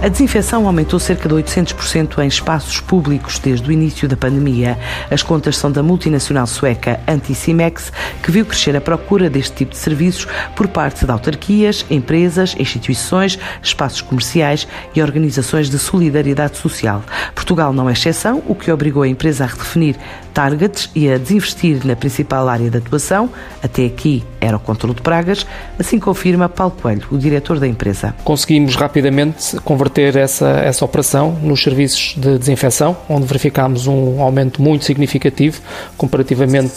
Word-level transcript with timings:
A 0.00 0.06
desinfecção 0.06 0.64
aumentou 0.64 1.00
cerca 1.00 1.28
de 1.28 1.34
800% 1.34 2.22
em 2.22 2.28
espaços 2.28 2.80
públicos 2.80 3.40
desde 3.40 3.68
o 3.68 3.72
início 3.72 4.06
da 4.08 4.16
pandemia. 4.16 4.78
As 5.10 5.24
contas 5.24 5.56
são 5.56 5.72
da 5.72 5.82
multinacional 5.82 6.46
sueca 6.46 7.00
Anticimex, 7.08 7.92
que 8.22 8.30
viu 8.30 8.46
crescer 8.46 8.76
a 8.76 8.80
procura 8.80 9.28
deste 9.28 9.56
tipo 9.56 9.72
de 9.72 9.76
serviços 9.76 10.28
por 10.54 10.68
parte 10.68 11.04
de 11.04 11.10
autarquias, 11.10 11.84
empresas, 11.90 12.54
instituições, 12.60 13.40
espaços 13.60 14.00
comerciais 14.00 14.68
e 14.94 15.02
organizações 15.02 15.68
de 15.68 15.80
solidariedade 15.80 16.58
social. 16.58 17.02
Portugal 17.34 17.72
não 17.72 17.88
é 17.88 17.92
exceção, 17.92 18.40
o 18.46 18.54
que 18.54 18.70
obrigou 18.70 19.02
a 19.02 19.08
empresa 19.08 19.42
a 19.42 19.46
redefinir 19.48 19.96
targets 20.38 20.88
e 20.94 21.10
a 21.10 21.18
desinvestir 21.18 21.84
na 21.84 21.96
principal 21.96 22.48
área 22.48 22.70
de 22.70 22.78
atuação, 22.78 23.28
até 23.60 23.86
aqui 23.86 24.22
era 24.40 24.56
o 24.56 24.60
controle 24.60 24.94
de 24.94 25.02
pragas, 25.02 25.44
assim 25.80 25.98
confirma 25.98 26.48
Paulo 26.48 26.76
Coelho, 26.80 27.08
o 27.10 27.18
diretor 27.18 27.58
da 27.58 27.66
empresa. 27.66 28.14
Conseguimos 28.22 28.76
rapidamente 28.76 29.56
converter 29.62 30.14
essa, 30.14 30.46
essa 30.46 30.84
operação 30.84 31.32
nos 31.42 31.60
serviços 31.60 32.14
de 32.16 32.38
desinfecção, 32.38 32.96
onde 33.08 33.26
verificámos 33.26 33.88
um 33.88 34.22
aumento 34.22 34.62
muito 34.62 34.84
significativo 34.84 35.60
comparativamente 35.96 36.72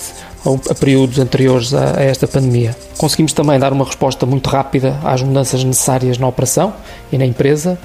a 0.67 0.73
períodos 0.73 1.20
anteriores 1.20 1.72
a 1.72 2.02
esta 2.02 2.28
pandemia. 2.28 2.75
Conseguimos 2.98 3.31
também 3.31 3.59
dar 3.59 3.72
uma 3.72 3.86
resposta 3.86 4.25
muito 4.25 4.50
rápida 4.50 4.98
às 5.03 5.22
mudanças 5.22 5.64
necessárias 5.64 6.17
na 6.17 6.28
operação 6.28 6.73
e 7.12 7.17
na 7.17 7.28
empresa, 7.28 7.78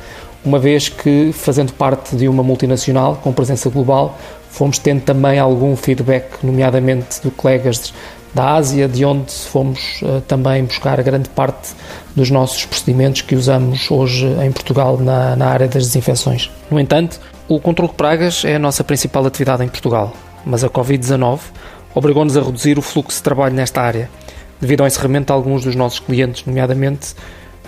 uma 0.43 0.59
vez 0.59 0.89
que, 0.89 1.33
fazendo 1.35 1.75
parte 1.75 2.17
de 2.17 2.29
uma 2.29 2.43
multinacional 2.43 3.17
com 3.17 3.31
presença 3.31 3.69
global, 3.69 4.17
fomos 4.57 4.79
tendo 4.79 5.03
também 5.03 5.39
algum 5.39 5.77
feedback, 5.77 6.43
nomeadamente 6.43 7.21
de 7.23 7.31
colegas 7.31 7.93
da 8.35 8.55
Ásia, 8.55 8.89
de 8.89 9.05
onde 9.05 9.31
fomos 9.31 10.01
uh, 10.03 10.23
também 10.23 10.65
buscar 10.65 11.03
grande 11.03 11.29
parte 11.29 11.75
dos 12.15 12.31
nossos 12.31 12.65
procedimentos 12.65 13.21
que 13.21 13.35
usamos 13.35 13.91
hoje 13.91 14.27
em 14.43 14.51
Portugal 14.51 14.97
na, 14.97 15.37
na 15.37 15.47
área 15.47 15.69
das 15.69 15.85
desinfecções. 15.85 16.51
No 16.71 16.81
entanto, 16.81 17.21
o 17.47 17.61
controle 17.61 17.91
de 17.91 17.97
pragas 17.97 18.47
é 18.47 18.57
a 18.57 18.59
nossa 18.59 18.83
principal 18.83 19.27
atividade 19.27 19.63
em 19.63 19.69
Portugal, 19.69 20.15
mas 20.45 20.65
a 20.65 20.71
Covid-19 20.71 21.41
obrigou-nos 21.95 22.35
a 22.37 22.43
reduzir 22.43 22.79
o 22.79 22.83
fluxo 22.83 23.19
de 23.19 23.23
trabalho 23.23 23.55
nesta 23.55 23.83
área, 23.83 24.09
devido 24.59 24.81
ao 24.81 24.87
encerramento 24.87 25.27
de 25.27 25.33
alguns 25.33 25.65
dos 25.65 25.75
nossos 25.75 26.01
clientes, 26.01 26.45
nomeadamente 26.47 27.15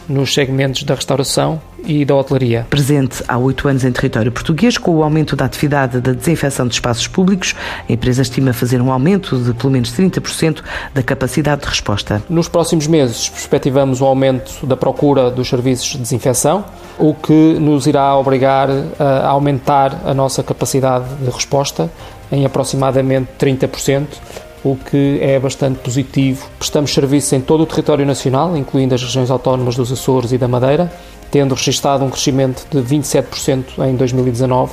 nos 0.08 0.32
segmentos 0.32 0.82
da 0.82 0.94
restauração 0.94 1.60
e 1.84 2.04
da 2.04 2.14
hotelaria. 2.14 2.66
Presente 2.68 3.22
há 3.28 3.38
oito 3.38 3.68
anos 3.68 3.84
em 3.84 3.92
território 3.92 4.32
português, 4.32 4.78
com 4.78 4.92
o 4.96 5.02
aumento 5.02 5.36
da 5.36 5.44
atividade 5.44 6.00
da 6.00 6.12
desinfecção 6.12 6.66
de 6.66 6.74
espaços 6.74 7.06
públicos, 7.06 7.54
a 7.88 7.92
empresa 7.92 8.22
estima 8.22 8.52
fazer 8.52 8.80
um 8.80 8.90
aumento 8.90 9.36
de 9.38 9.52
pelo 9.54 9.72
menos 9.72 9.92
30% 9.92 10.62
da 10.94 11.02
capacidade 11.02 11.62
de 11.62 11.68
resposta. 11.68 12.22
Nos 12.28 12.48
próximos 12.48 12.86
meses, 12.86 13.28
perspectivamos 13.28 14.00
o 14.00 14.04
um 14.04 14.08
aumento 14.08 14.66
da 14.66 14.76
procura 14.76 15.30
dos 15.30 15.48
serviços 15.48 15.88
de 15.92 15.98
desinfecção, 15.98 16.64
o 16.98 17.14
que 17.14 17.32
nos 17.32 17.86
irá 17.86 18.16
obrigar 18.16 18.68
a 18.98 19.28
aumentar 19.28 20.00
a 20.04 20.14
nossa 20.14 20.42
capacidade 20.42 21.06
de 21.16 21.30
resposta 21.30 21.90
em 22.30 22.44
aproximadamente 22.44 23.28
30% 23.38 24.06
o 24.64 24.76
que 24.76 25.18
é 25.20 25.38
bastante 25.38 25.78
positivo. 25.78 26.48
Prestamos 26.58 26.92
serviço 26.92 27.34
em 27.34 27.40
todo 27.40 27.62
o 27.62 27.66
território 27.66 28.04
nacional, 28.04 28.56
incluindo 28.56 28.94
as 28.94 29.02
regiões 29.02 29.30
autónomas 29.30 29.76
dos 29.76 29.92
Açores 29.92 30.32
e 30.32 30.38
da 30.38 30.48
Madeira, 30.48 30.92
tendo 31.30 31.54
registrado 31.54 32.04
um 32.04 32.10
crescimento 32.10 32.66
de 32.70 32.80
27% 32.82 33.64
em 33.88 33.96
2019 33.96 34.72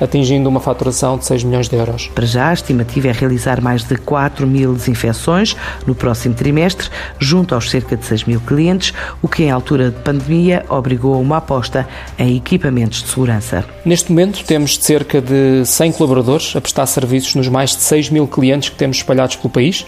atingindo 0.00 0.48
uma 0.48 0.60
faturação 0.60 1.16
de 1.16 1.24
6 1.24 1.44
milhões 1.44 1.68
de 1.68 1.76
euros. 1.76 2.08
Para 2.14 2.26
já, 2.26 2.48
a 2.50 2.52
estimativa 2.52 3.08
é 3.08 3.12
realizar 3.12 3.60
mais 3.60 3.84
de 3.84 3.96
4 3.96 4.46
mil 4.46 4.74
desinfecções 4.74 5.56
no 5.86 5.94
próximo 5.94 6.34
trimestre, 6.34 6.88
junto 7.18 7.54
aos 7.54 7.70
cerca 7.70 7.96
de 7.96 8.04
6 8.04 8.24
mil 8.24 8.40
clientes, 8.40 8.92
o 9.22 9.28
que, 9.28 9.44
em 9.44 9.50
altura 9.50 9.90
de 9.90 10.00
pandemia, 10.00 10.64
obrigou 10.68 11.14
a 11.14 11.18
uma 11.18 11.38
aposta 11.38 11.88
em 12.18 12.36
equipamentos 12.36 13.02
de 13.02 13.08
segurança. 13.08 13.64
Neste 13.84 14.10
momento, 14.10 14.44
temos 14.44 14.76
cerca 14.76 15.20
de 15.20 15.64
100 15.64 15.92
colaboradores 15.92 16.54
a 16.56 16.60
prestar 16.60 16.86
serviços 16.86 17.34
nos 17.34 17.48
mais 17.48 17.70
de 17.70 17.82
6 17.82 18.10
mil 18.10 18.26
clientes 18.26 18.68
que 18.68 18.76
temos 18.76 18.96
espalhados 18.96 19.36
pelo 19.36 19.50
país 19.50 19.86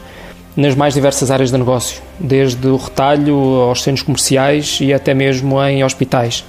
nas 0.57 0.75
mais 0.75 0.95
diversas 0.95 1.31
áreas 1.31 1.51
de 1.51 1.59
negócio, 1.59 2.01
desde 2.19 2.67
o 2.67 2.77
retalho 2.77 3.37
aos 3.37 3.83
centros 3.83 4.03
comerciais 4.03 4.79
e 4.81 4.93
até 4.93 5.13
mesmo 5.13 5.63
em 5.63 5.85
hospitais. 5.85 6.45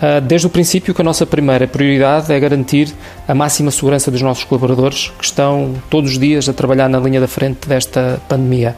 Ah, 0.00 0.20
desde 0.20 0.46
o 0.46 0.50
princípio 0.50 0.94
que 0.94 1.00
a 1.00 1.04
nossa 1.04 1.26
primeira 1.26 1.66
prioridade 1.66 2.32
é 2.32 2.38
garantir 2.38 2.94
a 3.26 3.34
máxima 3.34 3.70
segurança 3.70 4.10
dos 4.10 4.22
nossos 4.22 4.44
colaboradores 4.44 5.12
que 5.18 5.24
estão 5.24 5.74
todos 5.90 6.12
os 6.12 6.18
dias 6.18 6.48
a 6.48 6.52
trabalhar 6.52 6.88
na 6.88 6.98
linha 7.00 7.20
da 7.20 7.26
frente 7.26 7.68
desta 7.68 8.20
pandemia. 8.28 8.76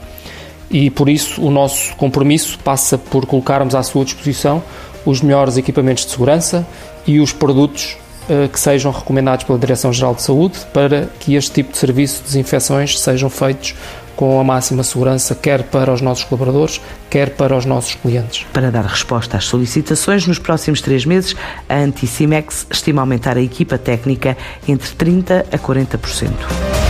E 0.71 0.89
por 0.89 1.09
isso 1.09 1.43
o 1.43 1.51
nosso 1.51 1.95
compromisso 1.97 2.59
passa 2.61 2.97
por 2.97 3.27
colocarmos 3.27 3.75
à 3.75 3.83
sua 3.83 4.05
disposição 4.05 4.63
os 5.05 5.21
melhores 5.21 5.57
equipamentos 5.57 6.07
de 6.07 6.13
segurança 6.13 6.67
e 7.07 7.21
os 7.21 7.33
produtos 7.33 7.99
ah, 8.31 8.49
que 8.49 8.59
sejam 8.59 8.91
recomendados 8.91 9.45
pela 9.45 9.59
Direção-Geral 9.59 10.15
de 10.15 10.23
Saúde 10.23 10.59
para 10.73 11.11
que 11.21 11.35
este 11.35 11.51
tipo 11.53 11.73
de 11.73 11.77
serviço 11.77 12.21
de 12.21 12.29
desinfecções 12.29 12.99
sejam 12.99 13.29
feitos 13.29 13.75
com 14.21 14.39
a 14.39 14.45
máxima 14.45 14.83
segurança, 14.83 15.35
quer 15.35 15.63
para 15.63 15.91
os 15.91 16.03
nossos 16.03 16.25
colaboradores, 16.25 16.79
quer 17.09 17.31
para 17.31 17.57
os 17.57 17.65
nossos 17.65 17.95
clientes. 17.95 18.47
Para 18.53 18.71
dar 18.71 18.85
resposta 18.85 19.39
às 19.39 19.47
solicitações, 19.47 20.27
nos 20.27 20.39
próximos 20.39 20.83
três 20.83 21.07
meses, 21.07 21.35
a 21.67 21.77
Anticimex 21.77 22.67
estima 22.71 23.01
aumentar 23.01 23.39
a 23.39 23.41
equipa 23.41 23.79
técnica 23.79 24.37
entre 24.69 24.91
30% 24.91 25.47
a 25.51 25.59
40%. 25.59 26.90